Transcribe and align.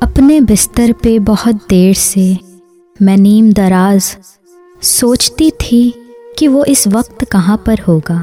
اپنے 0.00 0.40
بستر 0.40 0.90
پہ 1.02 1.18
بہت 1.18 1.70
دیر 1.70 1.92
سے 1.92 2.32
میں 3.00 3.16
نیم 3.16 3.50
دراز 3.50 4.16
سوچتی 4.80 5.50
تھی 5.58 5.90
کہ 6.36 6.48
وہ 6.48 6.64
اس 6.66 6.88
وقت 6.92 7.24
کہاں 7.30 7.56
پر 7.64 7.74
ہوگا۔ 7.88 8.22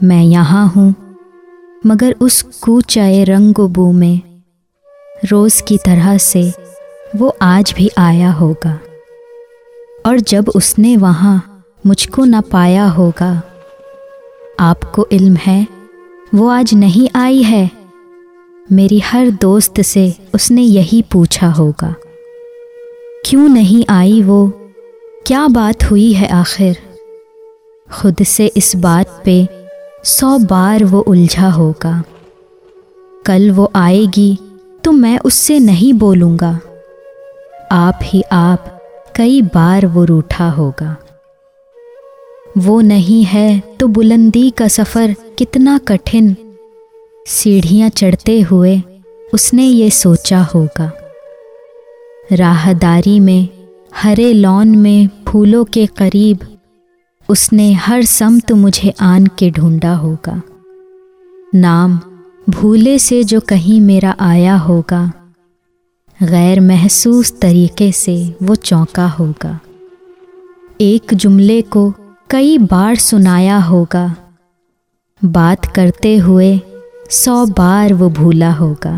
میں 0.00 0.24
یہاں 0.24 0.68
ہوں، 0.76 0.90
مگر 1.84 2.12
اس 2.20 2.44
کوچائے 2.60 3.24
رنگ 3.24 3.58
و 3.58 3.68
بو 3.68 3.92
میں 3.92 4.30
روز 5.32 5.62
کی 5.62 5.76
طرح 5.84 6.18
سے 6.18 6.50
وہ 7.18 7.32
آج 7.40 7.74
بھی 7.74 7.88
آیا 7.96 8.30
ہوگا۔ 8.40 8.76
اور 10.04 10.16
جب 10.26 10.42
اس 10.54 10.78
نے 10.78 10.96
وہاں 10.96 11.38
مجھ 11.84 12.08
کو 12.08 12.24
نہ 12.24 12.36
پایا 12.50 12.94
ہوگا، 12.94 13.40
آپ 14.58 14.92
کو 14.92 15.06
علم 15.10 15.34
ہے، 15.46 15.64
وہ 16.32 16.52
آج 16.52 16.74
نہیں 16.74 17.10
آئی 17.14 17.44
ہے۔ 17.44 17.68
میری 18.72 19.00
ہر 19.12 19.26
دوست 19.42 19.80
سے 19.84 20.10
اس 20.32 20.50
نے 20.50 20.62
یہی 20.62 21.00
پوچھا 21.10 21.52
ہوگا۔ 21.58 21.92
کیوں 23.24 23.48
نہیں 23.48 23.84
آئی 23.88 24.22
وہ؟ 24.22 24.46
کیا 25.24 25.46
بات 25.54 25.90
ہوئی 25.90 26.20
ہے 26.20 26.28
آخر؟ 26.30 26.72
خود 27.92 28.26
سے 28.26 28.48
اس 28.54 28.74
بات 28.74 29.24
پہ 29.24 29.44
سو 30.04 30.38
بار 30.48 30.82
وہ 30.90 31.04
الجھا 31.06 31.54
ہوگا۔ 31.54 32.02
کل 33.24 33.50
وہ 33.56 33.68
آئے 33.72 34.04
گی 34.16 34.34
تو 34.82 34.92
میں 34.92 35.18
اس 35.24 35.34
سے 35.34 35.58
نہیں 35.58 35.96
بولوں 35.96 36.36
گا۔ 36.40 36.58
آپ 37.70 37.94
ہی 38.14 38.20
آپ 38.30 38.58
کئی 39.14 39.42
بار 39.42 39.84
وہ 39.94 40.06
روٹھا 40.06 40.54
ہوگا۔ 40.56 40.94
وہ 42.56 42.82
نہیں 42.82 43.34
ہے 43.34 43.60
تو 43.78 43.86
بلندی 43.86 44.50
کا 44.54 44.68
سفر 44.68 45.10
کتنا 45.36 45.78
کٹھن 45.84 46.32
سیڑھیاں 47.26 47.88
چڑھتے 47.88 48.42
ہوئے 48.50 48.76
اس 49.32 49.54
نے 49.54 49.66
یہ 49.66 49.88
سوچا 49.88 50.42
ہوگا، 50.54 50.88
راہداری 52.38 53.20
میں، 53.20 53.56
ہرے 54.04 54.32
لون 54.32 54.78
میں 54.78 55.26
پھولوں 55.26 55.64
کے 55.64 55.86
قریب 55.86 56.36
اس 57.28 57.52
نے 57.52 57.72
ہر 57.72 58.00
سمت 58.08 58.52
مجھے 58.52 58.90
آن 58.98 59.28
کے 59.28 59.50
ڈھونڈا 59.50 59.98
ہوگا۔ 59.98 60.34
نام 61.54 61.96
بھولے 62.46 62.98
سے 62.98 63.22
جو 63.22 63.40
کہیں 63.40 63.80
میرا 63.80 64.12
آیا 64.18 64.56
ہوگا، 64.68 65.04
غیر 66.20 66.60
محسوس 66.60 67.32
طریقے 67.34 67.90
سے 67.92 68.22
وہ 68.40 68.54
چونکا 68.54 69.08
ہوگا۔ 69.18 69.52
ایک 70.78 71.10
جملے 71.10 71.62
کو 71.62 71.92
کئی 72.28 72.58
بار 72.70 72.94
سنایا 72.94 73.60
ہوگا، 73.68 74.06
بات 75.22 75.74
کرتے 75.74 76.20
ہوئے 76.20 76.58
سو 77.10 77.44
بار 77.56 77.92
وہ 77.98 78.08
بھولا 78.08 78.58
ہوگا۔ 78.60 78.94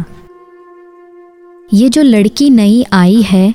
یہ 1.73 1.89
جو 1.89 2.03
لڑکی 2.03 2.49
نئی 2.49 2.83
آئی 2.91 3.23
ہے، 3.33 3.51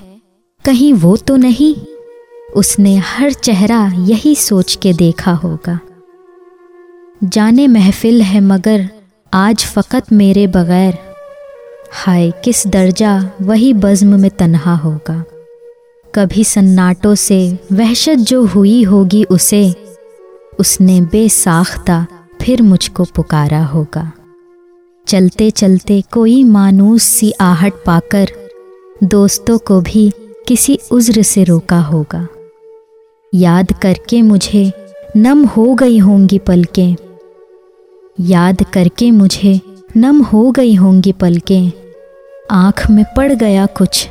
کہیں 0.64 1.00
وہ 1.02 1.16
تو 1.25 1.36
نہیں؟ 1.36 1.80
اس 2.53 2.80
نے 2.80 3.00
ہر 3.19 3.30
چہرہ 3.30 3.88
یہی 3.97 4.33
سوچ 4.36 4.78
کے 4.78 4.94
دیکھا 4.94 5.36
ہوگا۔ 5.44 5.73
جانے 7.31 7.67
محفل 7.67 8.22
ہے 8.33 8.39
مگر 8.39 8.80
آج 9.31 9.66
فقط 9.66 10.11
میرے 10.11 10.47
بغیر۔ 10.47 10.91
ہائے، 12.08 12.31
کس 12.41 12.67
درجہ 12.73 13.28
وہی 13.39 13.73
بزم 13.73 14.22
میں 14.22 14.30
تنہا 14.38 14.78
ہوگا۔ 14.84 15.22
کبھی 16.11 16.44
سناٹوں 16.44 17.16
سے 17.16 17.50
وحشت 17.78 18.19
جو 18.19 18.45
ہوئی 18.56 18.86
ہوگی 18.86 19.23
اسے، 19.30 19.69
اس 20.58 20.81
نے 20.81 21.00
بے 21.11 21.28
ساختہ 21.28 22.06
پھر 22.39 22.56
مجھ 22.59 22.91
کو 22.91 23.03
پکارا 23.03 23.66
ہوگا۔ 23.73 24.03
چلتے 25.09 25.49
چلتے 25.49 26.02
کوئی 26.11 26.43
مانوس 26.43 27.03
سی 27.03 27.31
آہٹ 27.39 27.71
پا 27.85 27.99
کر 28.09 28.25
دوستوں 29.02 29.59
کو 29.59 29.81
بھی 29.85 30.09
کسی 30.45 30.75
عذر 30.91 31.21
سے 31.21 31.43
روکا 31.47 31.88
ہوگا۔ 31.88 32.21
یاد 33.34 33.63
کر 33.81 33.94
کے 34.07 34.22
مجھے 34.22 34.63
نم 35.16 35.45
ہو 35.57 35.73
گئی 35.73 36.01
ہوں 36.01 36.28
گی 36.31 36.39
پلکیں۔ 36.39 36.95
یاد 38.17 38.61
کر 38.72 38.88
کے 38.95 39.11
مجھے 39.11 39.53
نم 39.95 40.23
ہو 40.34 40.51
گئی 40.51 40.78
ہوں 40.78 41.01
گی 41.06 41.13
پلکیں۔ 41.13 41.69
آنکھ 42.50 42.91
میں 42.91 43.03
پڑ 43.16 43.34
گیا 43.41 43.66
کچھ 43.73 44.07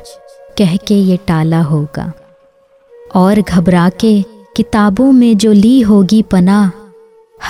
کہہ 0.55 0.77
کے 0.85 0.95
یہ 0.95 1.17
ٹالا 1.25 1.63
ہوگا۔ 1.71 2.07
اور 3.13 3.37
گھبرا 3.49 3.89
کے 3.99 4.23
کتابوں 4.55 5.13
میں 5.13 5.35
جو 5.35 5.53
لی 5.53 5.85
ہوگی 5.85 6.23
پناہ، 6.23 6.71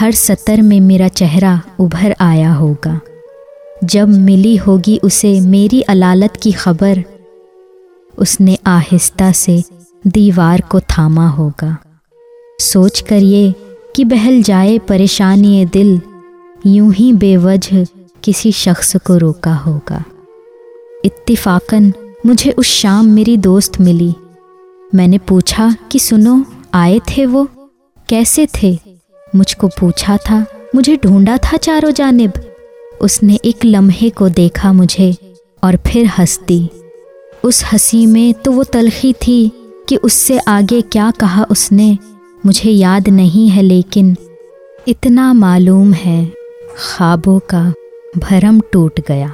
ہر 0.01 0.11
سطر 0.11 0.57
میں 0.63 0.81
میرا 0.81 1.09
چہرہ 1.09 1.57
ابھر 1.79 2.13
آیا 2.19 2.59
ہوگا۔ 2.59 2.99
جب 3.83 4.09
ملی 4.09 4.57
ہوگی 4.67 4.99
اسے 5.03 5.41
میری 5.41 5.81
علالت 5.89 6.37
کی 6.37 6.51
خبر، 6.51 6.93
اس 8.17 8.41
نے 8.41 8.57
آہستہ 8.65 9.33
سے 9.35 9.59
دیوار 10.05 10.59
کو 10.69 10.81
تھاما 10.81 11.37
ہوگا۔ 11.37 11.71
سوچ 12.63 13.03
کر 13.03 13.19
یہ 13.21 13.51
کہ 13.95 14.05
بہل 14.05 14.41
جائے 14.45 14.79
پریشانی 14.87 15.65
دل، 15.75 15.97
یوں 16.65 16.91
ہی 17.01 17.13
بے 17.13 17.37
وجہ 17.37 17.75
کسی 18.23 18.51
شخص 18.51 18.97
کو 19.05 19.19
روکا 19.21 19.57
ہوگا۔ 19.67 19.99
اتفاقاً 21.05 21.91
مجھے 22.25 22.53
اس 22.57 22.67
شام 22.67 23.09
میری 23.09 23.37
دوست 23.37 23.81
ملی۔ 23.81 24.11
میں 24.93 25.09
نے 25.09 25.19
پوچھا 25.19 25.69
کہ 25.89 25.99
سنو، 25.99 26.37
آئے 26.73 26.99
تھے 27.07 27.27
وہ؟ 27.27 27.45
کیسے 28.07 28.47
تھے؟ 28.53 28.73
مجھ 29.35 29.57
کو 29.57 29.69
پوچھا 29.79 30.17
تھا، 30.25 30.45
مجھے 30.75 30.97
ڈھونڈا 31.03 31.37
تھا 31.43 31.59
چاروں 31.59 31.91
جانب۔ 31.97 32.48
اس 33.01 33.23
نے 33.23 33.37
ایک 33.43 33.67
لمحے 33.67 34.11
کو 34.11 34.29
دیکھا 34.29 34.73
مجھے 34.73 35.11
اور 35.63 35.75
پھر 35.85 36.05
ہنس 36.19 36.39
دی 36.49 36.67
اس 37.43 37.65
ہنسی 37.73 38.07
میں 38.07 38.33
تو 38.45 38.53
وہ 38.53 38.63
تلخی 38.63 39.13
تھی 39.19 39.49
کہ 39.89 39.99
اس 40.03 40.13
سے 40.13 40.39
آگے 40.47 40.81
کیا 40.91 41.11
کہا 41.19 41.45
اس 41.49 41.73
نے، 41.73 41.95
مجھے 42.45 42.71
یاد 42.71 43.09
نہیں 43.09 43.57
ہے، 43.57 43.63
لیکن 43.63 44.13
اتنا 44.87 45.33
معلوم 45.33 45.93
ہے، 46.07 46.25
خوابوں 46.79 47.41
کا 47.47 47.69
بھرم 48.15 48.61
ٹوٹ 48.71 49.01
گیا۔ 49.09 49.27